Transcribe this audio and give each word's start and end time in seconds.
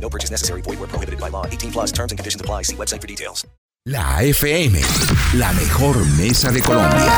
No 0.00 0.08
purchase 0.08 0.30
necessary. 0.30 0.62
Void 0.62 0.78
where 0.78 0.88
prohibited 0.88 1.20
by 1.20 1.30
law. 1.30 1.46
18 1.46 1.72
plus 1.72 1.92
terms 1.92 2.12
and 2.12 2.18
conditions 2.18 2.40
apply. 2.40 2.62
See 2.62 2.76
website 2.76 3.00
for 3.00 3.08
details. 3.08 3.46
La 3.88 4.20
FM, 4.20 4.80
la 5.34 5.52
mejor 5.52 6.04
mesa 6.16 6.50
de 6.50 6.60
Colombia. 6.60 7.12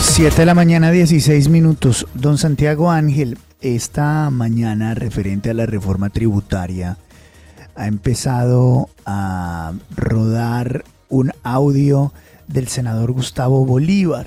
7 0.00 0.34
de 0.34 0.46
la 0.46 0.54
mañana, 0.54 0.90
16 0.90 1.48
minutos. 1.48 2.08
Don 2.14 2.38
Santiago 2.38 2.90
Ángel, 2.90 3.38
esta 3.60 4.30
mañana 4.30 4.94
referente 4.94 5.50
a 5.50 5.54
la 5.54 5.64
reforma 5.66 6.10
tributaria, 6.10 6.96
ha 7.76 7.86
empezado 7.86 8.90
a 9.06 9.74
rodar 9.96 10.84
un 11.08 11.32
audio 11.44 12.12
del 12.48 12.66
senador 12.66 13.12
Gustavo 13.12 13.64
Bolívar, 13.64 14.26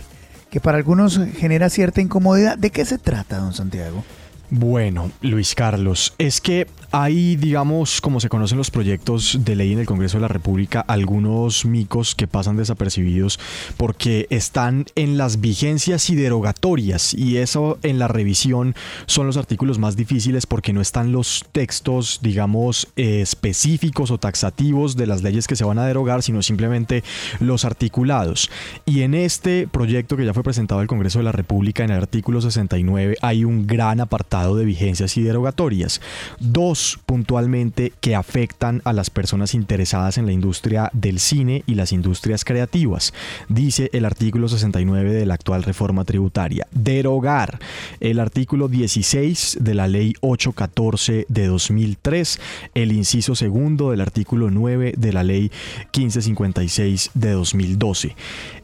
que 0.50 0.62
para 0.62 0.78
algunos 0.78 1.20
genera 1.38 1.70
cierta 1.70 2.00
incomodidad. 2.00 2.58
¿De 2.58 2.70
qué 2.70 2.86
se 2.86 2.98
trata, 2.98 3.40
don 3.40 3.54
Santiago? 3.54 4.06
Bueno, 4.50 5.12
Luis 5.22 5.56
Carlos, 5.56 6.14
es 6.18 6.40
que 6.40 6.68
hay, 6.92 7.38
digamos, 7.38 8.02
como 8.02 8.20
se 8.20 8.28
conocen 8.28 8.58
los 8.58 8.70
proyectos 8.70 9.40
de 9.46 9.56
ley 9.56 9.72
en 9.72 9.80
el 9.80 9.86
Congreso 9.86 10.18
de 10.18 10.22
la 10.22 10.28
República, 10.28 10.82
algunos 10.82 11.66
micos 11.66 12.16
que 12.16 12.28
pasan 12.28 12.58
desapercibidos 12.58 13.40
porque 13.78 14.28
están 14.30 14.86
en 14.96 15.18
las 15.18 15.40
vigencias 15.40 16.10
y 16.10 16.16
derogatorias 16.16 17.14
y 17.14 17.38
eso 17.38 17.80
en 17.84 17.98
la 17.98 18.10
revisión 18.10 18.76
son 19.06 19.26
los 19.26 19.38
artículos 19.38 19.80
más 19.80 19.96
difíciles 19.96 20.46
porque 20.46 20.74
no 20.74 20.82
están 20.82 21.14
los 21.14 21.46
textos, 21.54 22.20
digamos, 22.22 22.90
específicos 22.98 24.12
o 24.12 24.18
taxativos 24.18 24.98
de 24.98 25.08
las 25.08 25.24
leyes 25.24 25.48
que 25.48 25.56
se 25.56 25.64
van 25.64 25.80
a 25.80 25.86
derogar, 25.86 26.24
sino 26.24 26.42
simplemente 26.42 27.04
los 27.40 27.64
articulados. 27.64 28.50
Y 28.86 29.02
en 29.02 29.14
este 29.14 29.68
proyecto 29.68 30.18
que 30.18 30.26
ya 30.26 30.34
fue 30.34 30.44
presentado 30.44 30.82
al 30.82 30.88
Congreso 30.88 31.20
de 31.20 31.26
la 31.26 31.32
República, 31.32 31.86
en 31.86 31.92
el 31.92 31.98
artículo 31.98 32.42
69, 32.42 33.18
hay 33.22 33.46
un 33.46 33.66
gran 33.66 34.02
apartado 34.02 34.56
de 34.58 34.66
vigencias 34.66 35.16
y 35.16 35.22
derogatorias. 35.22 36.02
Dos 36.40 36.81
puntualmente 37.06 37.94
que 38.02 38.16
afectan 38.16 38.82
a 38.86 38.94
las 38.94 39.10
personas 39.10 39.54
interesadas 39.54 40.18
en 40.18 40.26
la 40.26 40.32
industria 40.32 40.90
del 40.94 41.20
cine 41.20 41.64
y 41.66 41.76
las 41.76 41.92
industrias 41.92 42.46
creativas. 42.46 43.14
Dice 43.50 43.90
el 43.94 44.06
artículo 44.06 44.48
69 44.48 45.14
de 45.14 45.26
la 45.26 45.36
actual 45.36 45.64
reforma 45.64 46.06
tributaria. 46.06 46.68
Derogar 46.72 47.60
el 48.00 48.20
artículo 48.20 48.68
16 48.68 49.58
de 49.62 49.74
la 49.74 49.88
ley 49.88 50.14
814 50.22 51.26
de 51.28 51.48
2003, 51.48 52.40
el 52.74 52.92
inciso 52.92 53.36
segundo 53.36 53.92
del 53.92 54.02
artículo 54.02 54.50
9 54.50 54.94
de 54.98 55.14
la 55.14 55.24
ley 55.24 55.52
1556 55.94 57.12
de 57.14 57.32
2012. 57.32 58.16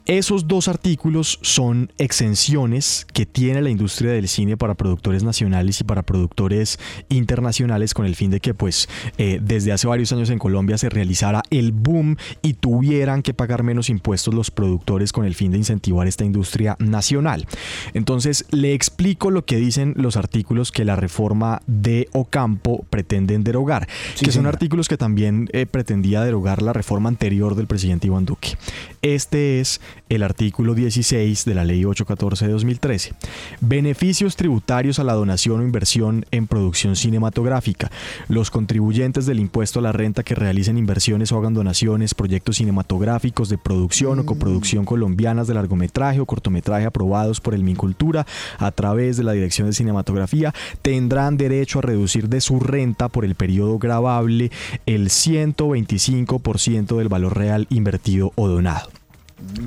Esos 0.07 0.47
dos 0.47 0.69
artículos 0.69 1.37
son 1.41 1.91
exenciones 1.97 3.05
que 3.11 3.25
tiene 3.25 3.61
la 3.61 3.69
industria 3.69 4.13
del 4.13 4.29
cine 4.29 4.55
para 4.55 4.73
productores 4.73 5.23
nacionales 5.23 5.81
y 5.81 5.83
para 5.83 6.01
productores 6.01 6.79
internacionales 7.09 7.93
con 7.93 8.05
el 8.07 8.15
fin 8.15 8.31
de 8.31 8.39
que 8.39 8.53
pues 8.53 8.89
eh, 9.17 9.39
desde 9.41 9.71
hace 9.71 9.87
varios 9.87 10.11
años 10.11 10.29
en 10.29 10.39
Colombia 10.39 10.77
se 10.77 10.89
realizara 10.89 11.43
el 11.49 11.71
boom 11.71 12.17
y 12.41 12.53
tuvieran 12.53 13.21
que 13.21 13.33
pagar 13.33 13.63
menos 13.63 13.89
impuestos 13.89 14.33
los 14.33 14.51
productores 14.51 15.11
con 15.11 15.25
el 15.25 15.35
fin 15.35 15.51
de 15.51 15.57
incentivar 15.57 16.07
esta 16.07 16.25
industria 16.25 16.75
nacional. 16.79 17.45
Entonces 17.93 18.45
le 18.51 18.73
explico 18.73 19.31
lo 19.31 19.45
que 19.45 19.57
dicen 19.57 19.93
los 19.97 20.17
artículos 20.17 20.71
que 20.71 20.85
la 20.85 20.95
reforma 20.95 21.61
de 21.67 22.07
Ocampo 22.13 22.85
pretenden 22.89 23.43
derogar, 23.43 23.87
que 24.19 24.31
son 24.31 24.45
artículos 24.45 24.87
que 24.87 24.97
también 24.97 25.49
eh, 25.53 25.65
pretendía 25.65 26.23
derogar 26.23 26.61
la 26.61 26.73
reforma 26.73 27.09
anterior 27.09 27.55
del 27.55 27.67
presidente 27.67 28.07
Iván 28.07 28.25
Duque. 28.25 28.57
Este 29.01 29.59
es 29.59 29.81
el 30.09 30.23
artículo 30.23 30.73
16 30.73 31.45
de 31.45 31.53
la 31.53 31.63
Ley 31.63 31.85
814 31.85 32.47
de 32.47 32.51
2013. 32.51 33.13
Beneficios 33.61 34.35
tributarios 34.35 34.99
a 34.99 35.03
la 35.03 35.13
donación 35.13 35.59
o 35.59 35.63
inversión 35.63 36.25
en 36.31 36.47
producción 36.47 36.95
cinematográfica. 36.95 37.91
Los 38.27 38.51
contribuyentes 38.51 39.25
del 39.25 39.39
impuesto 39.39 39.79
a 39.79 39.81
la 39.81 39.91
renta 39.91 40.23
que 40.23 40.35
realicen 40.35 40.77
inversiones 40.77 41.31
o 41.31 41.37
hagan 41.37 41.53
donaciones, 41.53 42.13
proyectos 42.13 42.57
cinematográficos 42.57 43.49
de 43.49 43.57
producción 43.57 44.19
o 44.19 44.25
coproducción 44.25 44.85
colombianas 44.85 45.47
de 45.47 45.53
largometraje 45.53 46.19
o 46.19 46.25
cortometraje 46.25 46.85
aprobados 46.85 47.41
por 47.41 47.53
el 47.53 47.63
Mincultura 47.63 48.25
a 48.59 48.71
través 48.71 49.17
de 49.17 49.23
la 49.23 49.33
Dirección 49.33 49.67
de 49.67 49.73
Cinematografía 49.73 50.53
tendrán 50.81 51.37
derecho 51.37 51.79
a 51.79 51.81
reducir 51.81 52.29
de 52.29 52.41
su 52.41 52.59
renta 52.59 53.09
por 53.09 53.25
el 53.25 53.35
periodo 53.35 53.77
grabable 53.79 54.51
el 54.85 55.09
125% 55.09 56.97
del 56.97 57.09
valor 57.09 57.37
real 57.37 57.67
invertido 57.69 58.31
o 58.35 58.47
donado. 58.47 58.96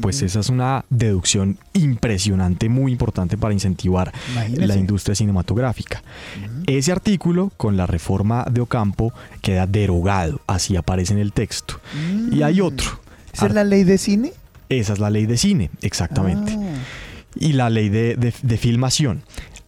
Pues 0.01 0.23
esa 0.23 0.41
es 0.41 0.49
una 0.49 0.85
deducción 0.91 1.59
impresionante, 1.75 2.69
muy 2.69 2.93
importante 2.93 3.37
para 3.37 3.55
incentivar 3.55 4.13
Imagínese. 4.33 4.67
la 4.67 4.77
industria 4.77 5.15
cinematográfica. 5.15 6.03
Ese 6.67 6.91
artículo, 6.93 7.53
con 7.57 7.77
la 7.77 7.87
reforma 7.87 8.45
de 8.51 8.61
Ocampo, 8.61 9.13
queda 9.43 9.67
derogado, 9.67 10.41
así 10.47 10.77
aparece 10.77 11.13
en 11.13 11.19
el 11.21 11.33
texto. 11.33 11.81
Y 12.33 12.43
hay 12.43 12.61
otro. 12.61 13.01
¿Esa 13.33 13.47
es 13.47 13.55
la 13.55 13.65
ley 13.65 13.85
de 13.85 13.97
cine? 13.99 14.33
Esa 14.69 14.93
es 14.93 14.99
la 14.99 15.11
ley 15.11 15.27
de 15.27 15.37
cine, 15.37 15.71
exactamente. 15.83 16.53
Ah. 16.59 16.75
Y 17.37 17.53
la 17.53 17.71
ley 17.71 17.89
de, 17.89 18.17
de- 18.17 18.35
de 18.43 18.57
filmación. 18.57 19.23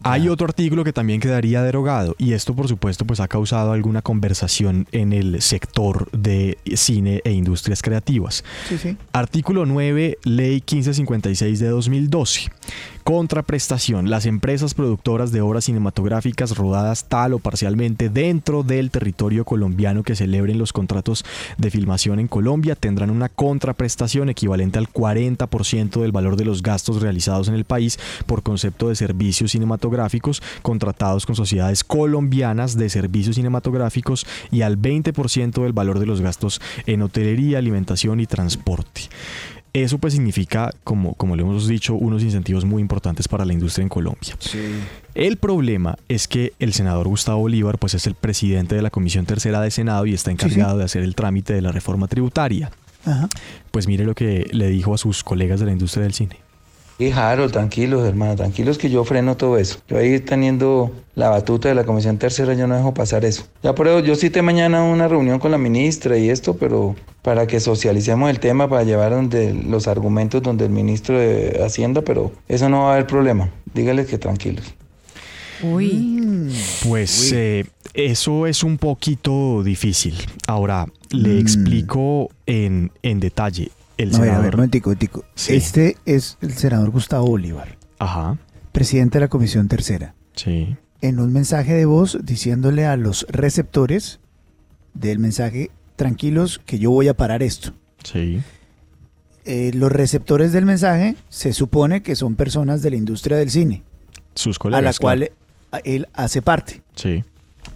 Hay 0.05 0.29
otro 0.29 0.47
artículo 0.47 0.85
que 0.85 0.93
también 0.93 1.21
quedaría 1.21 1.63
derogado 1.63 2.17
y 2.19 2.33
esto 2.33 2.55
por 2.55 2.67
supuesto 2.67 3.05
pues 3.05 3.21
ha 3.21 3.29
causado 3.29 3.73
alguna 3.73 4.03
conversación 4.03 4.87
en 4.91 5.13
el 5.13 5.41
sector 5.43 6.11
de 6.11 6.59
cine 6.75 7.21
e 7.25 7.33
industrias 7.33 7.83
creativas. 7.83 8.45
Sí, 8.69 8.79
sí. 8.79 8.97
Artículo 9.13 9.65
9, 9.65 10.19
Ley 10.25 10.55
1556 10.55 11.61
de 11.61 11.69
2012. 11.69 12.51
Contraprestación. 13.05 14.11
Las 14.11 14.27
empresas 14.27 14.75
productoras 14.75 15.33
de 15.33 15.41
obras 15.41 15.65
cinematográficas 15.65 16.57
rodadas 16.57 17.07
tal 17.09 17.33
o 17.33 17.41
parcialmente 17.41 18.09
dentro 18.09 18.63
del 18.63 18.93
territorio 18.93 19.45
colombiano 19.45 20.05
que 20.05 20.15
celebren 20.15 20.57
los 20.59 20.73
contratos 20.73 21.25
de 21.59 21.71
filmación 21.73 22.21
en 22.21 22.29
Colombia 22.29 22.77
tendrán 22.77 23.11
una 23.11 23.29
contraprestación 23.29 24.29
equivalente 24.29 24.79
al 24.79 24.89
40% 24.89 26.01
del 26.01 26.13
valor 26.13 26.37
de 26.37 26.45
los 26.45 26.63
gastos 26.63 27.03
realizados 27.03 27.49
en 27.49 27.55
el 27.55 27.65
país 27.65 27.99
por 28.27 28.45
concepto 28.45 28.89
de 28.89 28.95
servicios 28.95 29.51
cinematográficos 29.51 30.41
contratados 30.63 31.27
con 31.27 31.35
sociedades 31.35 31.83
colombianas 31.83 32.77
de 32.77 32.89
servicios 32.89 33.35
cinematográficos 33.35 34.27
y 34.53 34.63
al 34.63 34.79
20% 34.81 35.63
del 35.63 35.73
valor 35.73 35.99
de 35.99 36.07
los 36.07 36.21
gastos 36.21 36.61
en 36.87 37.03
hotelería, 37.03 37.59
alimentación 37.59 38.21
y 38.21 38.27
transporte. 38.27 39.03
Eso 39.73 39.97
pues 39.97 40.13
significa, 40.13 40.71
como, 40.85 41.15
como 41.15 41.35
lo 41.35 41.45
hemos 41.45 41.67
dicho, 41.67 41.95
unos 41.95 42.23
incentivos 42.23 42.67
muy 42.67 42.83
importantes 42.83 43.27
para 43.27 43.47
la 43.47 43.55
industria 43.55 43.83
en 43.83 43.89
Colombia. 43.89 44.37
El 45.15 45.39
problema 45.39 45.97
es 46.09 46.29
que 46.29 46.53
el 46.59 46.75
senador 46.75 47.09
Gustavo 47.09 47.41
Bolívar 47.41 47.79
pues 47.79 47.95
es 47.95 48.07
el 48.07 48.15
presidente 48.15 48.75
de 48.75 48.83
la 48.83 48.91
Comisión 48.91 49.25
Tercera 49.25 49.63
de 49.63 49.71
Senado 49.71 50.05
y 50.05 50.13
está 50.13 50.31
encargado 50.31 50.77
de 50.77 50.85
hacer 50.85 51.03
el 51.03 51.15
trámite 51.15 51.55
de 51.55 51.63
la 51.63 51.73
reforma 51.73 52.07
tributaria. 52.07 52.71
Ajá. 53.07 53.29
Pues 53.71 53.87
mire 53.87 54.05
lo 54.05 54.15
que 54.15 54.47
le 54.53 54.69
dijo 54.69 54.93
a 54.95 54.99
sus 54.99 55.25
colegas 55.25 55.59
de 55.59 55.67
la 55.67 55.73
industria 55.73 56.03
del 56.03 56.13
cine. 56.13 56.42
Y 57.09 57.11
Harold, 57.13 57.53
tranquilos, 57.53 58.07
hermano, 58.07 58.37
tranquilos 58.37 58.79
que 58.79 58.91
yo 58.91 59.05
freno 59.05 59.37
todo 59.37 59.59
eso. 59.59 59.79
Yo 59.89 59.99
ahí 59.99 60.19
teniendo 60.21 60.91
la 61.15 61.29
batuta 61.29 61.69
de 61.69 61.75
la 61.75 61.85
Comisión 61.85 62.19
Tercera, 62.19 62.55
yo 62.55 62.67
no 62.67 62.77
dejo 62.77 62.95
pasar 62.95 63.25
eso. 63.25 63.45
Ya 63.63 63.75
por 63.75 63.89
eso, 63.89 64.01
yo 64.01 64.15
cité 64.17 64.43
mañana 64.43 64.83
una 64.85 65.09
reunión 65.09 65.39
con 65.39 65.51
la 65.51 65.59
ministra 65.59 66.17
y 66.19 66.31
esto, 66.31 66.57
pero 66.57 66.95
para 67.23 67.47
que 67.47 67.61
socialicemos 67.61 68.31
el 68.31 68.41
tema, 68.41 68.69
para 68.69 68.85
llevar 68.85 69.13
donde 69.13 69.53
los 69.55 69.87
argumentos 69.89 70.43
donde 70.43 70.65
el 70.65 70.71
ministro 70.71 71.19
de 71.19 71.61
Hacienda, 71.65 72.03
pero 72.03 72.33
eso 72.49 72.69
no 72.69 72.83
va 72.83 72.91
a 72.91 72.93
haber 72.95 73.07
problema. 73.07 73.51
Dígales 73.75 74.07
que 74.07 74.19
tranquilos. 74.19 74.75
Uy. 75.63 76.51
Pues 76.89 77.33
eh, 77.33 77.65
eso 77.95 78.47
es 78.47 78.65
un 78.65 78.79
poquito 78.79 79.63
difícil. 79.63 80.15
Ahora, 80.49 80.87
le 81.11 81.29
Mm. 81.35 81.39
explico 81.39 82.29
en, 82.47 82.91
en 83.03 83.21
detalle. 83.21 83.71
El 84.03 84.15
A 84.15 84.19
ver, 84.19 84.29
a 84.31 84.33
ver, 84.33 84.37
senador. 84.41 84.57
momentico, 84.57 84.91
momentico. 84.91 85.25
Sí. 85.35 85.55
Este 85.55 85.97
es 86.07 86.39
el 86.41 86.53
senador 86.55 86.91
Gustavo 86.91 87.27
Bolívar, 87.27 87.77
Ajá, 87.99 88.39
presidente 88.73 89.19
de 89.19 89.25
la 89.25 89.29
Comisión 89.29 89.69
Tercera, 89.69 90.15
sí. 90.35 90.77
en 91.01 91.21
un 91.21 91.33
mensaje 91.33 91.75
de 91.75 91.85
voz 91.85 92.19
diciéndole 92.23 92.87
a 92.87 92.97
los 92.97 93.27
receptores 93.29 94.19
del 94.95 95.19
mensaje, 95.19 95.71
tranquilos 95.97 96.61
que 96.67 96.79
yo 96.79 96.91
voy 96.91 97.09
a 97.09 97.15
parar 97.15 97.43
esto. 97.43 97.73
Sí, 98.05 98.41
Eh, 99.45 99.73
los 99.75 99.91
receptores 99.91 100.53
del 100.53 100.67
mensaje 100.67 101.17
se 101.29 101.53
supone 101.53 102.03
que 102.03 102.15
son 102.17 102.37
personas 102.37 102.81
de 102.83 102.91
la 102.91 102.97
industria 102.97 103.37
del 103.37 103.51
cine, 103.51 103.83
sus 104.35 104.57
a 104.57 104.59
colegas. 104.61 104.85
la 104.97 105.01
cual 105.01 105.19
claro. 105.71 105.85
eh, 105.85 105.95
él 105.97 106.09
hace 106.15 106.43
parte. 106.43 106.83
Sí. 106.95 107.25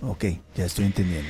Ok, 0.02 0.24
ya 0.56 0.64
estoy 0.64 0.84
entendiendo. 0.86 1.28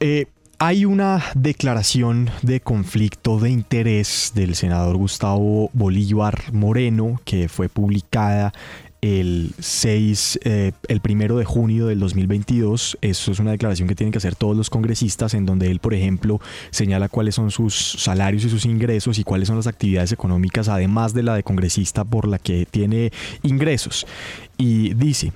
Eh, 0.00 0.26
hay 0.58 0.84
una 0.84 1.24
declaración 1.34 2.30
de 2.42 2.60
conflicto 2.60 3.38
de 3.38 3.50
interés 3.50 4.32
del 4.34 4.56
senador 4.56 4.96
Gustavo 4.96 5.70
Bolívar 5.72 6.52
Moreno 6.52 7.20
que 7.24 7.48
fue 7.48 7.68
publicada 7.68 8.52
el 9.00 9.52
6, 9.60 10.40
eh, 10.42 10.72
el 10.88 11.00
primero 11.00 11.38
de 11.38 11.44
junio 11.44 11.86
del 11.86 12.00
2022. 12.00 12.98
Eso 13.00 13.30
es 13.30 13.38
una 13.38 13.52
declaración 13.52 13.86
que 13.86 13.94
tienen 13.94 14.10
que 14.10 14.18
hacer 14.18 14.34
todos 14.34 14.56
los 14.56 14.68
congresistas 14.68 15.34
en 15.34 15.46
donde 15.46 15.70
él, 15.70 15.78
por 15.78 15.94
ejemplo, 15.94 16.40
señala 16.70 17.08
cuáles 17.08 17.36
son 17.36 17.52
sus 17.52 17.76
salarios 17.76 18.44
y 18.44 18.50
sus 18.50 18.64
ingresos 18.64 19.20
y 19.20 19.24
cuáles 19.24 19.46
son 19.46 19.58
las 19.58 19.68
actividades 19.68 20.10
económicas, 20.10 20.68
además 20.68 21.14
de 21.14 21.22
la 21.22 21.36
de 21.36 21.44
congresista 21.44 22.04
por 22.04 22.26
la 22.26 22.40
que 22.40 22.66
tiene 22.68 23.12
ingresos. 23.44 24.08
Y 24.56 24.94
dice, 24.94 25.32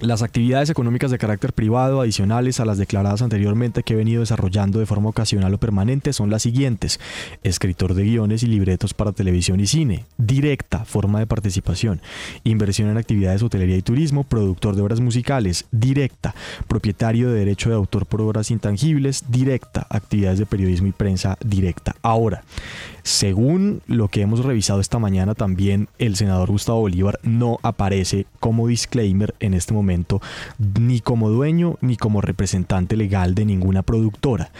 las 0.00 0.22
actividades 0.22 0.68
económicas 0.68 1.10
de 1.10 1.18
carácter 1.18 1.54
privado 1.54 2.00
adicionales 2.00 2.60
a 2.60 2.64
las 2.64 2.76
declaradas 2.76 3.22
anteriormente 3.22 3.82
que 3.82 3.94
he 3.94 3.96
venido 3.96 4.20
desarrollando 4.20 4.78
de 4.78 4.86
forma 4.86 5.08
ocasional 5.08 5.54
o 5.54 5.58
permanente 5.58 6.12
son 6.12 6.30
las 6.30 6.42
siguientes. 6.42 7.00
Escritor 7.42 7.94
de 7.94 8.04
guiones 8.04 8.42
y 8.42 8.46
libretos 8.46 8.92
para 8.92 9.12
televisión 9.12 9.58
y 9.60 9.66
cine. 9.66 10.04
Directa, 10.18 10.84
forma 10.84 11.18
de 11.18 11.26
participación. 11.26 12.02
Inversión 12.44 12.90
en 12.90 12.98
actividades 12.98 13.42
hotelería 13.42 13.76
y 13.76 13.82
turismo. 13.82 14.24
Productor 14.24 14.76
de 14.76 14.82
obras 14.82 15.00
musicales. 15.00 15.64
Directa. 15.72 16.34
Propietario 16.68 17.30
de 17.30 17.38
derecho 17.38 17.70
de 17.70 17.76
autor 17.76 18.06
por 18.06 18.20
obras 18.20 18.50
intangibles. 18.50 19.24
Directa. 19.28 19.86
Actividades 19.88 20.38
de 20.38 20.46
periodismo 20.46 20.88
y 20.88 20.92
prensa. 20.92 21.38
Directa. 21.42 21.96
Ahora, 22.02 22.42
según 23.06 23.82
lo 23.86 24.08
que 24.08 24.20
hemos 24.20 24.44
revisado 24.44 24.80
esta 24.80 24.98
mañana, 24.98 25.36
también 25.36 25.88
el 26.00 26.16
senador 26.16 26.50
Gustavo 26.50 26.80
Bolívar 26.80 27.20
no 27.22 27.60
aparece 27.62 28.26
como 28.40 28.66
disclaimer 28.66 29.32
en 29.38 29.54
este 29.54 29.72
momento, 29.72 30.20
ni 30.80 30.98
como 30.98 31.30
dueño 31.30 31.78
ni 31.80 31.96
como 31.96 32.20
representante 32.20 32.96
legal 32.96 33.36
de 33.36 33.44
ninguna 33.44 33.82
productora. 33.82 34.50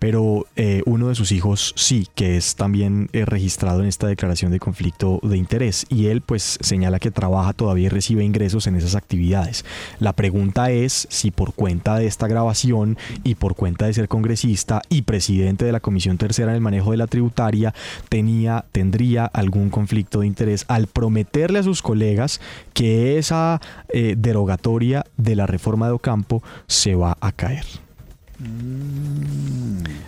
Pero 0.00 0.46
eh, 0.56 0.82
uno 0.84 1.10
de 1.10 1.14
sus 1.14 1.30
hijos 1.30 1.74
sí, 1.76 2.08
que 2.16 2.36
es 2.36 2.56
también 2.56 3.08
eh, 3.12 3.24
registrado 3.24 3.82
en 3.82 3.86
esta 3.86 4.08
declaración 4.08 4.50
de 4.50 4.58
conflicto 4.58 5.20
de 5.22 5.36
interés. 5.36 5.86
Y 5.88 6.06
él 6.06 6.22
pues 6.22 6.58
señala 6.60 6.98
que 6.98 7.12
trabaja 7.12 7.52
todavía 7.52 7.86
y 7.86 7.88
recibe 7.88 8.24
ingresos 8.24 8.66
en 8.66 8.74
esas 8.74 8.96
actividades. 8.96 9.64
La 10.00 10.12
pregunta 10.12 10.72
es 10.72 11.06
si 11.08 11.30
por 11.30 11.54
cuenta 11.54 11.98
de 11.98 12.06
esta 12.06 12.26
grabación 12.26 12.98
y 13.22 13.36
por 13.36 13.54
cuenta 13.54 13.86
de 13.86 13.94
ser 13.94 14.08
congresista 14.08 14.82
y 14.88 15.02
presidente 15.02 15.64
de 15.64 15.70
la 15.70 15.78
Comisión 15.78 16.18
Tercera 16.18 16.50
en 16.50 16.56
el 16.56 16.60
manejo 16.60 16.90
de 16.90 16.96
la 16.96 17.06
tributaria, 17.06 17.72
tenía, 18.08 18.64
tendría 18.72 19.24
algún 19.26 19.70
conflicto 19.70 20.20
de 20.20 20.26
interés 20.26 20.64
al 20.68 20.86
prometerle 20.86 21.58
a 21.58 21.62
sus 21.62 21.82
colegas 21.82 22.40
que 22.74 23.18
esa 23.18 23.60
eh, 23.88 24.14
derogatoria 24.18 25.04
de 25.16 25.36
la 25.36 25.46
reforma 25.46 25.86
de 25.86 25.92
Ocampo 25.92 26.42
se 26.66 26.94
va 26.94 27.16
a 27.20 27.32
caer. 27.32 27.64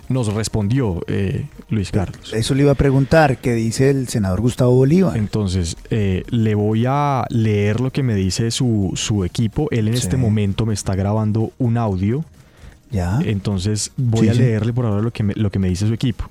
Nos 0.09 0.33
respondió 0.33 1.01
eh, 1.07 1.47
Luis 1.69 1.91
Carlos. 1.91 2.33
Eso 2.33 2.53
le 2.53 2.63
iba 2.63 2.71
a 2.71 2.75
preguntar, 2.75 3.37
¿qué 3.37 3.53
dice 3.53 3.89
el 3.89 4.07
senador 4.07 4.41
Gustavo 4.41 4.75
Bolívar? 4.75 5.17
Entonces, 5.17 5.77
eh, 5.89 6.23
le 6.29 6.53
voy 6.55 6.85
a 6.87 7.25
leer 7.29 7.79
lo 7.79 7.91
que 7.91 8.03
me 8.03 8.13
dice 8.13 8.51
su, 8.51 8.91
su 8.95 9.23
equipo. 9.23 9.67
Él 9.71 9.87
en 9.87 9.95
Sí. 9.95 10.01
este 10.03 10.17
momento 10.17 10.65
me 10.65 10.73
está 10.73 10.95
grabando 10.95 11.51
un 11.57 11.77
audio. 11.77 12.23
Ya. 12.91 13.19
Entonces, 13.23 13.91
voy 13.97 14.23
Sí, 14.27 14.29
a 14.29 14.33
leerle 14.33 14.73
por 14.73 14.85
ahora 14.85 15.01
lo 15.01 15.11
que 15.11 15.23
me, 15.23 15.33
lo 15.35 15.49
que 15.49 15.59
me 15.59 15.69
dice 15.69 15.87
su 15.87 15.93
equipo. 15.93 16.29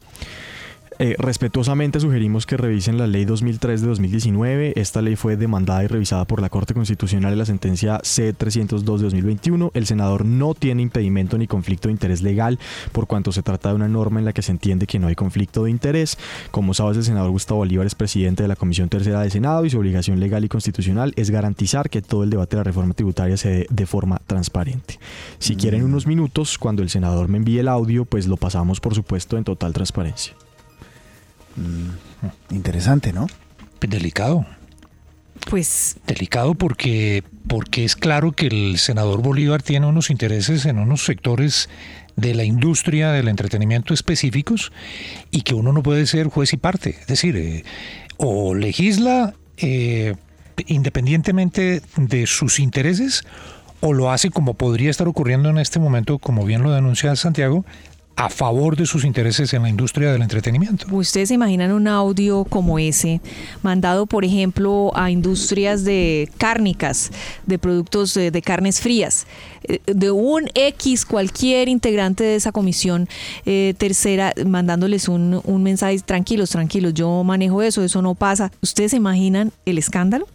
Eh, 0.99 1.17
respetuosamente 1.19 1.99
sugerimos 1.99 2.47
que 2.47 2.57
revisen 2.57 2.99
la 2.99 3.07
ley 3.07 3.25
2003 3.25 3.81
de 3.81 3.87
2019. 3.89 4.75
Esta 4.77 5.03
ley 5.03 5.17
fue 5.17 5.37
demandada 5.37 5.83
y 5.83 5.89
revisada 5.89 6.25
por 6.25 6.41
la 6.41 6.51
Corte 6.51 6.73
Constitucional 6.73 7.33
en 7.33 7.39
la 7.39 7.47
sentencia 7.47 7.99
C302 7.99 8.99
de 8.99 9.05
2021. 9.05 9.73
El 9.75 9.87
senador 9.87 10.25
no 10.25 10.55
tiene 10.55 10.83
impedimento 10.83 11.37
ni 11.37 11.47
conflicto 11.47 11.89
de 11.89 11.93
interés 11.93 12.23
legal 12.23 12.59
por 12.93 13.07
cuanto 13.07 13.33
se 13.33 13.43
trata 13.43 13.71
de 13.71 13.75
una 13.75 13.89
norma 13.89 14.21
en 14.21 14.25
la 14.25 14.33
que 14.33 14.43
se 14.43 14.53
entiende 14.53 14.87
que 14.87 14.99
no 14.99 15.09
hay 15.09 15.17
conflicto 15.17 15.65
de 15.65 15.71
interés. 15.71 16.17
Como 16.51 16.75
sabes, 16.75 16.97
el 16.97 17.05
senador 17.05 17.31
Gustavo 17.31 17.59
Bolívar 17.59 17.87
es 17.87 17.95
presidente 17.95 18.45
de 18.45 18.49
la 18.49 18.57
Comisión 18.57 18.89
Tercera 18.89 19.21
de 19.21 19.31
Senado 19.31 19.65
y 19.65 19.71
su 19.71 19.79
obligación 19.79 20.21
legal 20.21 20.45
y 20.45 20.49
constitucional 20.49 21.13
es 21.17 21.31
garantizar 21.31 21.91
que 21.91 22.03
todo 22.03 22.23
el 22.23 22.31
debate 22.31 22.57
de 22.57 22.61
la 22.61 22.65
reforma 22.65 22.95
tributaria 22.95 23.37
se 23.37 23.51
dé 23.51 23.67
de 23.69 23.87
forma 23.87 24.21
transparente. 24.27 24.99
Si 25.39 25.57
quieren 25.57 25.85
unos 25.85 26.07
minutos, 26.07 26.57
cuando 26.59 26.83
el 26.83 26.91
senador 26.91 27.29
me 27.29 27.39
envíe 27.39 27.59
el 27.59 27.69
audio, 27.69 28.05
pues 28.05 28.27
lo 28.27 28.37
pasamos 28.37 28.81
por 28.81 28.95
supuesto 28.95 29.37
en 29.37 29.45
total 29.45 29.73
transparencia. 29.73 30.35
Interesante, 32.51 33.13
¿no? 33.13 33.27
Delicado. 33.81 34.47
Pues 35.51 35.97
Delicado 36.07 36.55
porque, 36.55 37.23
porque 37.49 37.85
es 37.85 37.97
claro 37.97 38.33
que 38.33 38.47
el 38.47 38.79
senador 38.79 39.21
Bolívar 39.21 39.63
tiene 39.63 39.87
unos 39.87 40.11
intereses 40.11 40.65
en 40.65 40.79
unos 40.79 41.05
sectores 41.05 41.69
de 42.17 42.35
la 42.35 42.45
industria 42.45 43.11
del 43.11 43.29
entretenimiento 43.29 43.93
específicos 43.93 44.73
y 45.31 45.43
que 45.43 45.55
uno 45.55 45.73
no 45.73 45.83
puede 45.83 46.07
ser 46.07 46.29
juez 46.29 46.53
y 46.53 46.57
parte. 46.57 46.97
Es 47.01 47.07
decir, 47.07 47.37
eh, 47.37 47.65
o 48.17 48.55
legisla 48.55 49.35
eh, 49.59 50.15
independientemente 50.67 51.83
de 51.97 52.27
sus 52.27 52.59
intereses 52.59 53.25
o 53.81 53.93
lo 53.93 54.11
hace 54.11 54.31
como 54.31 54.55
podría 54.55 54.91
estar 54.91 55.09
ocurriendo 55.09 55.51
en 55.51 55.59
este 55.59 55.79
momento, 55.79 56.19
como 56.19 56.47
bien 56.47 56.63
lo 56.63 56.73
denuncia 56.73 57.15
Santiago, 57.17 57.67
a 58.17 58.29
favor 58.29 58.77
de 58.77 58.87
sus 58.87 59.05
intereses 59.05 59.53
en 59.55 59.63
la 59.63 59.69
industria 59.69 60.13
del 60.13 60.23
entretenimiento. 60.23 60.87
ustedes 60.95 61.29
se 61.29 61.35
imaginan 61.35 61.73
un 61.73 61.89
audio 61.89 62.45
como 62.45 62.79
ese, 62.79 63.21
mandado 63.63 64.07
por 64.07 64.25
ejemplo 64.25 64.93
a 64.95 65.11
industrias 65.11 65.85
de 65.85 66.31
cárnicas, 66.39 67.11
de 67.47 67.59
productos 67.59 68.17
eh, 68.17 68.31
de 68.31 68.43
carnes 68.43 68.81
frías, 68.81 69.27
eh, 69.65 69.81
de 69.87 70.11
un 70.11 70.49
X 70.55 71.05
cualquier 71.05 71.69
integrante 71.69 72.23
de 72.23 72.37
esa 72.37 72.53
comisión 72.53 73.09
eh, 73.47 73.75
tercera, 73.79 74.33
mandándoles 74.47 75.09
un, 75.09 75.41
un 75.45 75.63
mensaje, 75.63 75.99
tranquilos, 76.01 76.51
tranquilos, 76.51 76.95
yo 76.95 77.25
manejo 77.25 77.63
eso, 77.63 77.83
eso 77.83 78.01
no 78.01 78.15
pasa. 78.15 78.53
¿Ustedes 78.63 78.93
se 78.93 78.97
imaginan 78.97 79.53
el 79.67 79.79
escándalo? 79.79 80.27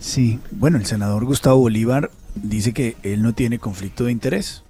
Sí. 0.00 0.38
Bueno, 0.52 0.78
el 0.78 0.86
senador 0.86 1.24
Gustavo 1.24 1.58
Bolívar 1.58 2.10
dice 2.34 2.72
que 2.72 2.96
él 3.02 3.22
no 3.22 3.34
tiene 3.34 3.58
conflicto 3.58 4.04
de 4.04 4.12
interés. 4.12 4.62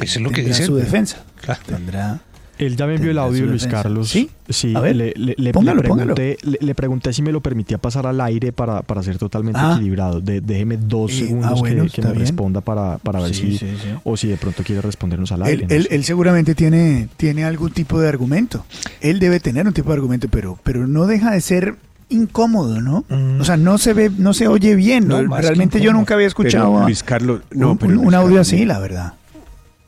Eso 0.00 0.18
es 0.18 0.20
lo 0.20 0.30
que 0.30 0.42
dice. 0.42 0.64
su 0.64 0.76
defensa. 0.76 1.24
Claro. 1.40 1.60
Tendrá. 1.66 2.20
Él 2.58 2.76
ya 2.76 2.86
me 2.86 2.96
envió 2.96 3.10
el 3.10 3.16
audio, 3.18 3.46
Luis 3.46 3.62
defensa. 3.62 3.82
Carlos. 3.84 4.10
¿Sí? 4.10 4.28
Sí, 4.46 4.74
A 4.76 4.80
ver, 4.80 4.94
le, 4.94 5.14
le- 5.16 5.34
le- 5.38 5.52
póngalo, 5.54 5.80
le 5.80 5.88
póngalo. 5.88 6.14
pregunté, 6.14 6.36
le- 6.46 6.58
le 6.60 6.74
pregunté 6.74 7.10
si 7.14 7.22
me 7.22 7.32
lo 7.32 7.40
permitía 7.40 7.78
pasar 7.78 8.06
al 8.06 8.20
aire 8.20 8.52
para, 8.52 8.82
para 8.82 9.02
ser 9.02 9.16
totalmente 9.16 9.58
Ah. 9.62 9.72
equilibrado. 9.76 10.20
De- 10.20 10.42
déjeme 10.42 10.76
dos 10.76 11.10
Eh, 11.12 11.20
segundos 11.20 11.50
ah, 11.50 11.54
bueno, 11.58 11.86
que, 11.90 12.02
me 12.02 12.08
bien. 12.08 12.20
responda 12.20 12.60
para, 12.60 12.98
para 12.98 13.20
ver 13.20 13.34
Sí, 13.34 13.52
si, 13.52 13.58
sí, 13.58 13.66
sí. 13.82 13.88
o 14.04 14.14
si 14.18 14.28
de 14.28 14.36
pronto 14.36 14.62
quiere 14.62 14.82
respondernos 14.82 15.32
al 15.32 15.40
Él, 15.40 15.46
aire. 15.48 15.66
no 15.68 15.74
él- 15.74 15.88
él 15.90 16.04
seguramente 16.04 16.54
tiene, 16.54 17.08
tiene 17.16 17.44
algún 17.44 17.70
tipo 17.70 17.98
de 17.98 18.08
argumento. 18.10 18.66
Él 19.00 19.20
debe 19.20 19.40
tener 19.40 19.66
un 19.66 19.72
tipo 19.72 19.88
de 19.88 19.94
argumento, 19.94 20.28
pero, 20.30 20.58
pero 20.62 20.86
no 20.86 21.06
deja 21.06 21.30
de 21.30 21.40
ser 21.40 21.76
incómodo, 22.10 22.80
¿no? 22.82 23.04
Mm. 23.08 23.40
O 23.40 23.44
sea, 23.44 23.56
no 23.56 23.78
se 23.78 23.94
ve, 23.94 24.10
no 24.18 24.34
se 24.34 24.48
oye 24.48 24.74
bien. 24.74 25.08
No, 25.08 25.22
Realmente 25.34 25.80
yo 25.80 25.92
nunca 25.94 26.12
había 26.14 26.26
escuchado 26.26 26.66
Pero, 26.72 26.80
a- 26.80 26.84
Luis 26.84 27.02
Carlos, 27.02 27.40
no, 27.52 27.72
un, 27.72 27.78
pero 27.78 27.90
un- 27.92 27.94
Luis 27.96 28.08
un 28.08 28.14
audio 28.14 28.28
Carlos, 28.36 28.48
así, 28.48 28.64
la 28.66 28.78
verdad. 28.80 29.14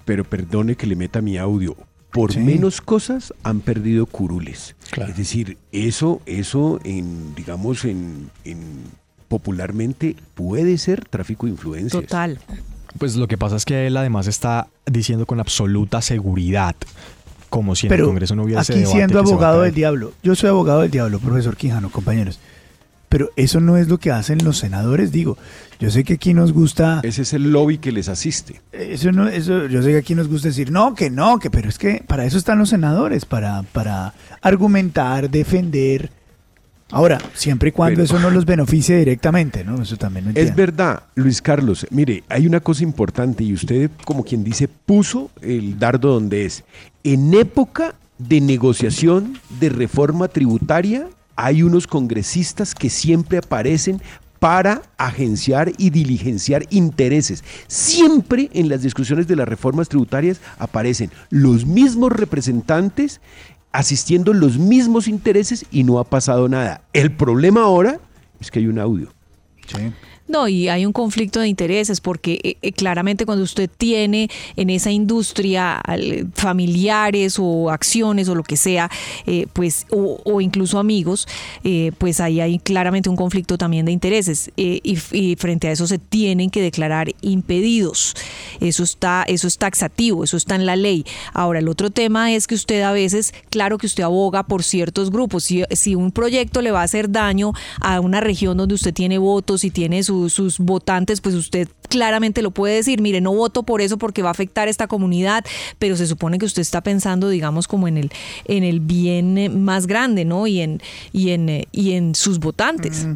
Pero 0.05 0.25
perdone 0.25 0.75
que 0.77 0.87
le 0.87 0.97
meta 0.97 1.21
mi 1.21 1.39
audio. 1.39 1.77
Por 2.11 2.33
Sí. 2.33 2.41
menos 2.41 2.81
cosas 2.81 3.33
han 3.43 3.61
perdido 3.61 4.05
curules. 4.07 4.77
Claro. 4.91 5.11
Es 5.13 5.17
decir, 5.17 5.57
eso, 5.73 6.21
eso 6.27 6.79
en, 6.85 7.35
digamos, 7.35 7.85
en, 7.87 8.31
en 8.45 8.59
popularmente 9.29 10.17
puede 10.35 10.77
ser 10.77 11.05
tráfico 11.07 11.47
de 11.47 11.53
influencias. 11.53 12.03
Total. 12.03 12.39
Pues 12.99 13.17
lo 13.17 13.27
que 13.29 13.39
pasa 13.39 13.57
es 13.57 13.65
que 13.65 13.87
él 13.87 13.97
además 13.97 14.27
está 14.27 14.69
diciendo 14.85 15.25
con 15.25 15.41
absoluta 15.41 16.03
seguridad, 16.03 16.77
como 17.49 17.75
si 17.75 17.87
en 17.87 17.95
el 17.95 18.05
Congreso 18.05 18.37
no 18.37 18.43
hubiera 18.45 18.61
ese 18.61 18.73
aquí 18.73 18.81
debate 18.81 18.97
siendo 18.99 19.19
abogado 19.21 19.63
del 19.63 19.73
diablo, 19.75 20.13
yo 20.23 20.35
soy 20.35 20.51
abogado 20.51 20.83
del 20.83 20.91
diablo, 20.91 21.19
profesor 21.19 21.57
Quijano, 21.57 21.91
compañeros. 21.91 22.39
Pero 23.13 23.29
eso 23.37 23.61
no 23.61 23.77
es 23.77 23.89
lo 23.89 23.99
que 23.99 24.11
hacen 24.11 24.43
los 24.43 24.57
senadores, 24.57 25.13
digo. 25.13 25.37
Yo 25.79 25.91
sé 25.91 26.03
que 26.03 26.15
aquí 26.15 26.33
nos 26.33 26.55
gusta, 26.55 27.01
Ese 27.03 27.23
es 27.23 27.35
el 27.35 27.53
lobby 27.53 27.77
que 27.77 27.93
les 27.93 28.09
asiste. 28.09 28.63
eso 28.73 29.13
no, 29.13 29.29
eso, 29.29 29.67
yo 29.67 29.83
sé 29.83 29.91
que 29.91 29.99
aquí 29.99 30.15
nos 30.15 30.29
gusta 30.29 30.49
decir 30.49 30.73
no, 30.73 30.95
que 30.95 31.11
no, 31.11 31.39
que, 31.39 31.51
pero 31.51 31.69
es 31.69 31.77
que 31.77 32.03
para 32.07 32.25
eso 32.25 32.39
están 32.39 32.59
los 32.59 32.71
senadores, 32.71 33.27
para, 33.27 33.65
para 33.65 34.15
argumentar, 34.41 35.29
defender 35.29 36.11
Ahora, 36.91 37.19
siempre 37.35 37.71
y 37.71 37.73
cuando 37.73 38.03
eso 38.03 38.19
no 38.19 38.31
los 38.31 38.45
beneficie 38.45 38.97
directamente, 38.99 39.65
¿no? 39.65 39.81
Eso 39.81 39.97
también 39.97 40.27
lo 40.27 40.31
Es 40.39 40.55
verdad, 40.55 41.05
Luis 41.15 41.41
Carlos. 41.41 41.87
Mire, 41.91 42.23
hay 42.29 42.47
una 42.47 42.61
cosa 42.61 42.83
importante 42.83 43.45
y 43.45 43.55
usted, 43.55 43.91
como 44.05 44.25
quien 44.25 44.45
dice, 44.45 44.69
puso 44.69 45.31
el 45.41 45.79
dardo 45.79 46.13
donde 46.13 46.45
es. 46.45 46.65
En 47.03 47.33
época 47.33 47.95
de 48.19 48.43
negociación 48.43 49.39
de 49.59 49.71
reforma 49.71 50.29
tributaria, 50.29 51.09
hay 51.37 51.63
unos 51.63 51.87
congresistas 51.87 52.75
que 52.75 52.91
siempre 52.91 53.39
aparecen 53.39 54.01
para 54.39 54.83
agenciar 54.99 55.71
y 55.79 55.91
diligenciar 55.91 56.67
intereses. 56.71 57.45
Siempre 57.69 58.51
en 58.53 58.69
las 58.69 58.83
discusiones 58.83 59.29
de 59.29 59.37
las 59.37 59.47
reformas 59.47 59.89
tributarias 59.89 60.41
aparecen 60.59 61.11
los 61.31 61.65
mismos 61.65 62.11
representantes 62.11 63.21
asistiendo 63.71 64.33
los 64.33 64.59
mismos 64.59 65.09
intereses 65.09 65.65
y 65.71 65.85
no 65.85 65.99
ha 65.99 66.05
pasado 66.05 66.49
nada. 66.49 66.83
El 66.93 67.13
problema 67.13 67.63
ahora 67.63 68.01
es 68.41 68.51
que 68.51 68.59
hay 68.59 68.67
un 68.67 68.79
audio. 68.79 69.13
No, 70.33 70.49
y 70.49 70.71
hay 70.71 70.87
un 70.87 70.95
conflicto 70.95 71.41
de 71.41 71.49
intereses 71.49 72.01
porque 72.01 72.41
eh, 72.43 72.57
eh, 72.63 72.73
claramente 72.73 73.27
cuando 73.27 73.45
usted 73.45 73.69
tiene 73.69 74.31
en 74.57 74.71
esa 74.71 74.91
industria 74.91 75.83
familiares 76.33 77.37
o 77.39 77.69
acciones 77.69 78.31
o 78.31 78.35
lo 78.35 78.43
que 78.43 78.57
sea, 78.57 78.91
eh, 79.27 79.47
pues 79.53 79.87
o, 79.91 80.23
o 80.25 80.41
incluso 80.41 80.79
amigos, 80.79 81.29
eh, 81.65 81.93
pues 81.99 82.19
ahí 82.21 82.41
hay 82.41 82.59
claramente 82.59 83.11
un 83.11 83.17
conflicto 83.17 83.59
también 83.59 83.85
de 83.85 83.93
intereses 83.93 84.51
y, 84.57 84.81
y 85.13 85.37
frente 85.37 85.69
a 85.69 85.73
eso 85.73 85.87
se 85.87 85.99
tienen 85.99 86.49
que 86.49 86.63
declarar 86.63 87.13
impedidos. 87.21 88.15
Eso 88.61 88.85
está, 88.85 89.25
eso 89.29 89.47
es 89.47 89.59
taxativo, 89.59 90.25
eso 90.25 90.39
está 90.39 90.55
en 90.55 90.65
la 90.65 90.77
ley. 90.77 91.05
Ahora 91.35 91.59
el 91.59 91.69
otro 91.69 91.91
tema 91.91 92.33
es 92.33 92.47
que 92.47 92.55
usted 92.55 92.81
a 92.81 92.93
veces, 92.93 93.35
claro 93.51 93.77
que 93.77 93.85
usted 93.85 94.03
aboga 94.03 94.45
por 94.45 94.63
ciertos 94.63 95.11
grupos. 95.11 95.45
Si, 95.45 95.63
si 95.73 95.95
un 95.95 96.11
proyecto 96.11 96.63
le 96.63 96.71
va 96.71 96.81
a 96.81 96.85
hacer 96.85 97.11
daño 97.11 97.53
a 97.83 98.01
una 98.01 98.21
región 98.23 98.57
donde 98.57 98.75
usted 98.77 98.95
tiene 98.95 99.19
votos 99.19 99.65
y 99.65 99.71
tiene 99.71 100.03
su- 100.03 100.22
sus 100.29 100.59
votantes, 100.59 101.21
pues 101.21 101.35
usted 101.35 101.69
claramente 101.89 102.43
lo 102.43 102.51
puede 102.51 102.77
decir, 102.77 103.01
mire, 103.01 103.21
no 103.21 103.33
voto 103.35 103.63
por 103.63 103.81
eso 103.81 103.99
porque 103.99 104.23
va 104.23 104.29
a 104.29 104.33
afectar 104.33 104.69
a 104.69 104.71
esta 104.71 104.87
comunidad, 104.87 105.45
pero 105.79 105.97
se 105.97 106.07
supone 106.07 106.39
que 106.39 106.47
usted 106.47 106.63
está 106.63 106.81
pensando, 106.83 107.29
digamos, 107.29 107.69
como 107.69 107.89
en 107.89 107.97
el, 107.99 108.11
en 108.47 108.65
el 108.65 108.81
bien 108.81 109.39
eh, 109.39 109.49
más 109.49 109.87
grande, 109.87 110.25
¿no? 110.25 110.47
Y 110.47 110.61
en, 110.61 110.81
y 111.13 111.31
en, 111.31 111.49
eh, 111.49 111.69
y 111.73 111.93
en 111.93 112.15
sus 112.15 112.39
votantes. 112.39 113.07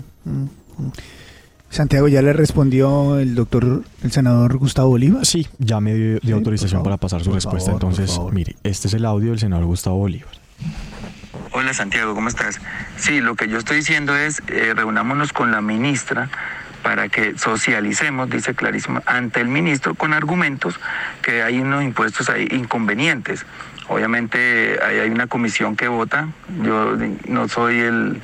Santiago, 1.70 2.08
¿ya 2.08 2.22
le 2.22 2.32
respondió 2.32 3.18
el 3.18 3.34
doctor, 3.34 3.84
el 4.02 4.12
senador 4.12 4.56
Gustavo 4.56 4.90
Bolívar? 4.90 5.26
Sí, 5.26 5.46
ya 5.58 5.80
me 5.80 5.94
dio, 5.94 6.06
dio 6.12 6.20
Sí, 6.22 6.32
autorización 6.32 6.82
para 6.82 6.96
pasar 6.96 7.22
su 7.22 7.32
respuesta. 7.32 7.72
favor, 7.72 7.92
Entonces, 7.92 8.18
mire, 8.32 8.56
este 8.62 8.88
es 8.88 8.94
el 8.94 9.04
audio 9.04 9.30
del 9.30 9.38
senador 9.40 9.66
Gustavo 9.66 9.98
Bolívar. 9.98 10.30
Hola 11.52 11.75
Santiago, 11.75 12.14
¿cómo 12.14 12.28
estás? 12.28 12.60
Sí, 12.96 13.20
lo 13.20 13.34
que 13.34 13.48
yo 13.48 13.58
estoy 13.58 13.78
diciendo 13.78 14.16
es, 14.16 14.42
eh, 14.48 14.72
reunámonos 14.75 15.32
con 15.32 15.50
la 15.50 15.60
ministra 15.60 16.30
para 16.87 17.09
que 17.09 17.37
socialicemos, 17.37 18.31
dice 18.31 18.55
clarísimo, 18.55 19.02
ante 19.07 19.40
el 19.40 19.49
ministro 19.49 19.97
con 19.97 20.12
argumentos 20.12 20.78
que 21.21 21.43
hay 21.43 21.59
unos 21.59 21.83
impuestos 21.83 22.31
ahí 22.31 22.47
inconvenientes. 22.52 23.45
Obviamente 23.88 24.78
ahí 24.81 25.00
hay 25.00 25.11
una 25.11 25.26
comisión 25.26 25.75
que 25.75 25.88
vota, 25.88 26.28
yo 26.62 26.97
no 27.26 27.49
soy 27.49 27.81
el, 27.81 28.21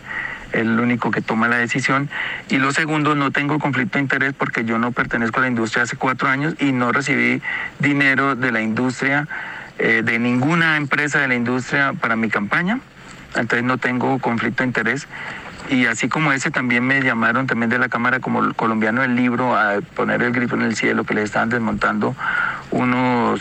el 0.53 0.79
único 0.79 1.11
que 1.11 1.23
toma 1.23 1.49
la 1.49 1.57
decisión. 1.57 2.09
Y 2.51 2.59
lo 2.59 2.71
segundo, 2.71 3.17
no 3.17 3.33
tengo 3.33 3.59
conflicto 3.59 3.99
de 3.99 4.03
interés 4.03 4.33
porque 4.33 4.65
yo 4.65 4.79
no 4.79 4.93
pertenezco 4.93 5.41
a 5.41 5.43
la 5.43 5.49
industria 5.49 5.83
hace 5.83 5.97
cuatro 5.97 6.29
años 6.29 6.55
y 6.61 6.71
no 6.71 6.93
recibí 6.93 7.43
dinero 7.81 8.37
de 8.37 8.53
la 8.53 8.61
industria, 8.61 9.27
eh, 9.81 10.03
de 10.05 10.21
ninguna 10.21 10.77
empresa 10.77 11.19
de 11.19 11.27
la 11.27 11.35
industria 11.35 11.95
para 11.95 12.15
mi 12.15 12.29
campaña. 12.29 12.79
Entonces 13.35 13.65
no 13.65 13.79
tengo 13.79 14.21
conflicto 14.21 14.63
de 14.63 14.69
interés. 14.69 15.09
Y 15.71 15.87
así 15.87 16.09
como 16.09 16.33
ese, 16.33 16.51
también 16.51 16.85
me 16.85 17.01
llamaron 17.03 17.47
también 17.47 17.71
de 17.71 17.79
la 17.79 17.89
Cámara 17.89 18.21
como 18.21 18.53
colombiano 18.55 19.01
del 19.03 19.15
libro 19.17 19.57
a 19.57 19.81
poner 19.95 20.23
el 20.23 20.33
grifo 20.33 20.55
en 20.57 20.63
el 20.63 20.77
cielo, 20.77 21.05
que 21.05 21.15
le 21.15 21.23
estaban 21.23 21.49
desmontando 21.49 22.15
unos, 22.71 23.41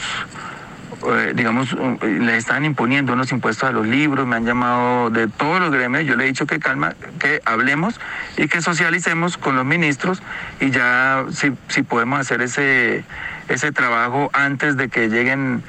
eh, 1.13 1.34
digamos, 1.36 1.74
un- 1.74 2.00
le 2.25 2.38
estaban 2.38 2.63
imponiendo 2.63 3.13
unos 3.13 3.32
impuestos 3.32 3.68
a 3.70 3.72
los 3.74 3.88
libros, 3.88 4.28
me 4.28 4.36
han 4.36 4.46
llamado 4.46 5.10
de 5.10 5.28
todos 5.28 5.60
los 5.60 5.72
gremios, 5.72 6.06
yo 6.06 6.16
le 6.16 6.24
he 6.25 6.28
dicho 6.28 6.46
que 6.46 6.60
calma, 6.60 6.94
que 7.20 7.42
hablemos 7.44 8.00
y 8.38 8.48
que 8.48 8.62
socialicemos 8.62 9.38
con 9.38 9.56
los 9.56 9.66
ministros 9.66 10.22
y 10.60 10.70
ya 10.70 11.25
si, 11.32 11.51
si 11.70 11.82
podemos 11.84 12.20
hacer 12.20 12.42
ese, 12.42 13.04
ese 13.50 13.72
trabajo 13.72 14.30
antes 14.34 14.78
de 14.78 14.90
que 14.90 15.10
lleguen 15.10 15.63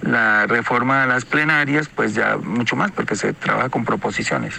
la 0.00 0.46
reforma 0.46 1.02
a 1.02 1.06
las 1.06 1.24
plenarias, 1.24 1.88
pues 1.88 2.14
ya 2.14 2.36
mucho 2.36 2.76
más, 2.76 2.90
porque 2.92 3.14
se 3.16 3.32
trabaja 3.34 3.68
con 3.68 3.84
proposiciones. 3.84 4.54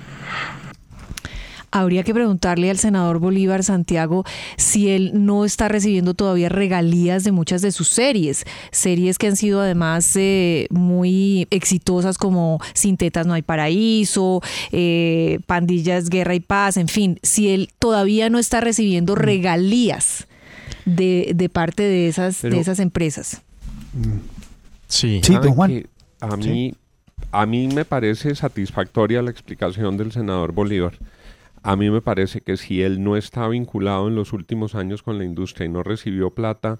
Habría 1.71 2.03
que 2.03 2.13
preguntarle 2.13 2.69
al 2.69 2.77
senador 2.77 3.19
Bolívar 3.19 3.63
Santiago 3.63 4.23
si 4.57 4.89
él 4.89 5.11
no 5.13 5.45
está 5.45 5.67
recibiendo 5.67 6.13
todavía 6.13 6.49
regalías 6.49 7.23
de 7.23 7.31
muchas 7.31 7.61
de 7.61 7.71
sus 7.71 7.88
series, 7.89 8.45
series 8.71 9.17
que 9.17 9.27
han 9.27 9.35
sido 9.35 9.61
además 9.61 10.15
eh, 10.15 10.67
muy 10.71 11.47
exitosas 11.51 12.17
como 12.17 12.59
Sin 12.73 12.97
tetas 12.97 13.27
no 13.27 13.33
hay 13.33 13.41
paraíso, 13.41 14.41
eh, 14.71 15.39
Pandillas, 15.45 16.09
Guerra 16.09 16.35
y 16.35 16.39
Paz, 16.39 16.77
en 16.77 16.88
fin, 16.88 17.19
si 17.23 17.49
él 17.49 17.69
todavía 17.79 18.29
no 18.29 18.39
está 18.39 18.61
recibiendo 18.61 19.15
regalías 19.15 20.27
de, 20.85 21.31
de 21.35 21.49
parte 21.49 21.83
de 21.83 22.07
esas, 22.07 22.39
Pero- 22.41 22.55
de 22.55 22.61
esas 22.61 22.79
empresas. 22.79 23.41
Sí. 24.88 25.21
¿Saben 25.23 25.53
que 25.67 25.88
A 26.21 26.35
mí, 26.35 26.73
a 27.31 27.45
mí 27.45 27.67
me 27.67 27.85
parece 27.85 28.33
satisfactoria 28.35 29.21
la 29.21 29.31
explicación 29.31 29.97
del 29.97 30.11
senador 30.11 30.51
Bolívar. 30.51 30.93
A 31.63 31.75
mí 31.75 31.89
me 31.89 32.01
parece 32.01 32.41
que 32.41 32.57
si 32.57 32.81
él 32.81 33.03
no 33.03 33.17
está 33.17 33.47
vinculado 33.47 34.07
en 34.07 34.15
los 34.15 34.33
últimos 34.33 34.75
años 34.75 35.03
con 35.03 35.17
la 35.17 35.25
industria 35.25 35.65
y 35.65 35.69
no 35.69 35.83
recibió 35.83 36.31
plata 36.31 36.79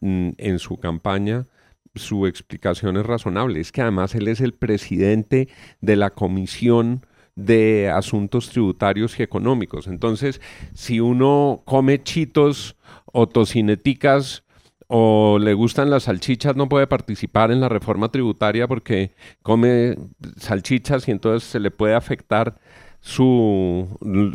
mm, 0.00 0.30
en 0.38 0.58
su 0.58 0.78
campaña, 0.78 1.46
su 1.94 2.26
explicación 2.26 2.96
es 2.96 3.06
razonable. 3.06 3.60
Es 3.60 3.72
que 3.72 3.82
además 3.82 4.14
él 4.14 4.28
es 4.28 4.40
el 4.40 4.52
presidente 4.52 5.48
de 5.80 5.96
la 5.96 6.10
Comisión 6.10 7.06
de 7.34 7.90
Asuntos 7.90 8.48
Tributarios 8.50 9.18
y 9.18 9.22
Económicos. 9.22 9.86
Entonces, 9.86 10.40
si 10.74 11.00
uno 11.00 11.62
come 11.66 12.02
chitos 12.02 12.76
o 13.04 13.28
tocineticas 13.28 14.42
o 14.88 15.38
le 15.38 15.52
gustan 15.54 15.90
las 15.90 16.04
salchichas, 16.04 16.56
no 16.56 16.68
puede 16.68 16.86
participar 16.86 17.50
en 17.50 17.60
la 17.60 17.68
reforma 17.68 18.10
tributaria 18.10 18.68
porque 18.68 19.14
come 19.42 19.96
salchichas 20.38 21.08
y 21.08 21.10
entonces 21.10 21.48
se 21.48 21.60
le 21.60 21.70
puede 21.70 21.94
afectar 21.94 22.58
su, 23.06 23.86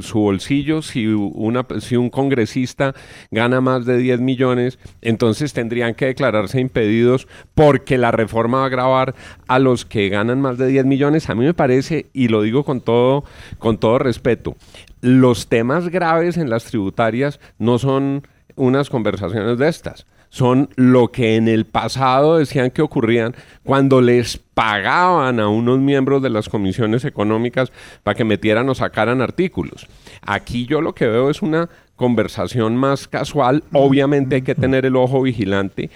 su 0.02 0.20
bolsillo. 0.20 0.82
Si, 0.82 1.06
una, 1.06 1.66
si 1.82 1.98
un 1.98 2.10
congresista 2.10 2.96
gana 3.30 3.60
más 3.60 3.86
de 3.86 3.98
10 3.98 4.22
millones, 4.22 4.80
entonces 5.02 5.52
tendrían 5.52 5.94
que 5.94 6.06
declararse 6.06 6.62
impedidos 6.62 7.28
porque 7.54 7.98
la 7.98 8.12
reforma 8.12 8.60
va 8.60 8.68
a 8.68 8.70
grabar 8.70 9.14
a 9.48 9.60
los 9.60 9.84
que 9.84 10.08
ganan 10.08 10.40
más 10.40 10.58
de 10.58 10.68
10 10.68 10.86
millones. 10.86 11.30
A 11.30 11.36
mí 11.36 11.44
me 11.44 11.54
parece, 11.54 12.08
y 12.14 12.30
lo 12.30 12.42
digo 12.44 12.64
con 12.64 12.80
todo, 12.80 13.26
con 13.60 13.78
todo 13.78 14.00
respeto, 14.00 14.56
los 15.02 15.48
temas 15.48 15.90
graves 15.90 16.38
en 16.38 16.50
las 16.50 16.64
tributarias 16.64 17.42
no 17.60 17.78
son 17.78 18.26
unas 18.56 18.90
conversaciones 18.90 19.58
de 19.58 19.68
estas. 19.68 20.06
Son 20.32 20.70
lo 20.78 21.10
que 21.12 21.36
en 21.36 21.50
el 21.50 21.66
pasado 21.66 22.38
decían 22.38 22.72
que 22.72 22.82
ocurrían 22.82 23.36
cuando 23.64 24.00
les 24.00 24.38
pagaban 24.38 25.42
a 25.42 25.50
unos 25.50 25.80
miembros 25.80 26.22
de 26.22 26.30
las 26.30 26.48
comisiones 26.48 27.04
económicas 27.04 27.74
para 28.02 28.16
que 28.16 28.24
metieran 28.24 28.70
o 28.70 28.74
sacaran 28.74 29.22
artículos. 29.22 29.88
Aquí 30.22 30.66
yo 30.66 30.80
lo 30.80 30.96
que 30.96 31.06
veo 31.06 31.30
es 31.30 31.42
una 31.42 31.70
conversación 31.98 32.78
más 32.78 33.10
casual. 33.10 33.66
Obviamente 33.74 34.36
hay 34.36 34.42
que 34.42 34.56
tener 34.56 34.86
el 34.86 34.96
ojo 34.96 35.22
vigilante, 35.22 35.90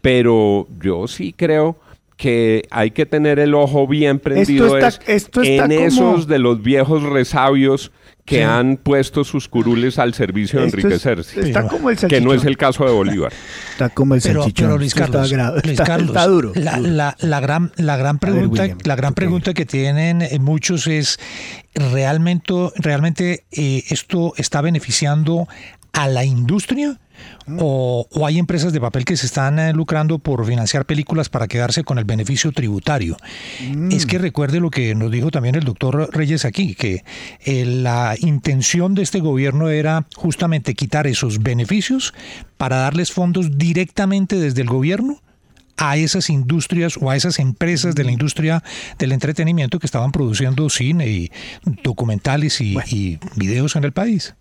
pero 0.00 0.66
yo 0.80 1.06
sí 1.06 1.34
creo 1.36 1.76
que 2.22 2.62
hay 2.70 2.92
que 2.92 3.04
tener 3.04 3.40
el 3.40 3.52
ojo 3.52 3.88
bien 3.88 4.20
prendido 4.20 4.76
está- 4.78 4.88
es 4.88 5.00
esto 5.24 5.42
está 5.42 5.64
en 5.64 5.72
como- 5.74 5.86
esos 5.88 6.28
de 6.28 6.38
los 6.38 6.62
viejos 6.62 7.02
resabios 7.02 7.90
que 8.24 8.36
Sí. 8.36 8.42
han 8.42 8.76
puesto 8.76 9.24
sus 9.24 9.48
curules 9.48 9.98
al 9.98 10.14
servicio 10.14 10.60
de 10.60 10.66
Esto 10.66 10.78
es- 10.78 10.84
enriquecerse. 10.84 11.40
está 11.40 11.66
como 11.66 11.90
el 11.90 11.96
que 11.96 12.20
no 12.20 12.32
es 12.32 12.44
el 12.44 12.56
caso 12.56 12.84
de 12.84 12.92
Bolívar. 12.92 13.32
Está 13.72 13.88
como 13.88 14.14
el 14.14 14.22
Pero, 14.22 14.46
pero 14.54 14.78
Luis 14.78 14.92
está 14.92 15.06
Carlos, 15.08 15.32
gra- 15.32 15.52
Luis 15.54 15.64
está- 15.72 15.84
Carlos, 15.84 16.08
está 16.10 16.26
duro. 16.28 16.52
La, 16.54 16.78
la- 16.78 17.16
la 17.18 17.40
gran, 17.40 17.72
la 17.76 17.96
gran 17.96 18.18
ver, 18.20 18.30
pregunta, 18.30 18.62
William, 18.62 18.78
la 18.84 18.94
gran 18.94 19.14
pregunta 19.14 19.52
que 19.54 19.66
tienen 19.66 20.22
eh, 20.22 20.38
muchos 20.38 20.86
es 20.86 21.18
realmente, 21.74 22.54
realmente 22.76 23.44
eh, 23.50 23.82
esto 23.88 24.34
está 24.36 24.60
beneficiando 24.60 25.48
a 25.92 26.08
la 26.08 26.24
industria 26.24 26.98
o, 27.58 28.06
o 28.10 28.26
hay 28.26 28.38
empresas 28.38 28.72
de 28.72 28.80
papel 28.80 29.04
que 29.04 29.16
se 29.16 29.26
están 29.26 29.58
eh, 29.58 29.72
lucrando 29.72 30.18
por 30.18 30.44
financiar 30.46 30.86
películas 30.86 31.28
para 31.28 31.48
quedarse 31.48 31.84
con 31.84 31.98
el 31.98 32.04
beneficio 32.04 32.52
tributario. 32.52 33.16
Es 33.90 34.06
que 34.06 34.18
recuerde 34.18 34.60
lo 34.60 34.70
que 34.70 34.94
nos 34.94 35.10
dijo 35.10 35.30
también 35.30 35.54
el 35.54 35.64
doctor 35.64 36.08
Reyes 36.12 36.44
aquí, 36.44 36.74
que 36.74 37.04
eh, 37.44 37.64
la 37.64 38.16
intención 38.18 38.94
de 38.94 39.02
este 39.02 39.20
gobierno 39.20 39.68
era 39.68 40.06
justamente 40.16 40.74
quitar 40.74 41.06
esos 41.06 41.42
beneficios 41.42 42.14
para 42.56 42.76
darles 42.76 43.12
fondos 43.12 43.58
directamente 43.58 44.36
desde 44.36 44.62
el 44.62 44.68
gobierno 44.68 45.20
a 45.76 45.96
esas 45.96 46.30
industrias 46.30 46.96
o 47.00 47.10
a 47.10 47.16
esas 47.16 47.38
empresas 47.38 47.94
de 47.94 48.04
la 48.04 48.12
industria 48.12 48.62
del 48.98 49.12
entretenimiento 49.12 49.78
que 49.78 49.86
estaban 49.86 50.12
produciendo 50.12 50.68
cine 50.70 51.08
y 51.08 51.32
documentales 51.82 52.60
y, 52.60 52.76
y 52.88 53.18
videos 53.36 53.74
en 53.76 53.84
el 53.84 53.92
país. 53.92 54.34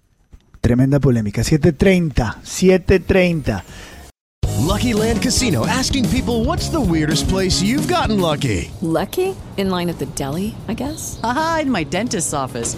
Tremenda 0.62 1.00
polémica. 1.00 1.41
7.30, 1.41 2.36
7.30. 2.44 3.63
Lucky 4.60 4.94
Land 4.94 5.22
Casino 5.22 5.65
asking 5.65 6.08
people 6.10 6.46
what's 6.46 6.70
the 6.70 6.80
weirdest 6.80 7.27
place 7.27 7.62
you've 7.62 7.88
gotten 7.88 8.20
lucky? 8.20 8.72
Lucky? 8.82 9.36
In 9.58 9.70
line 9.70 9.89
at 9.89 9.98
the 9.98 10.06
deli, 10.15 10.56
I 10.68 10.74
guess? 10.75 11.20
Aha, 11.24 11.60
in 11.63 11.72
my 11.72 11.84
dentist's 11.84 12.34
office. 12.34 12.77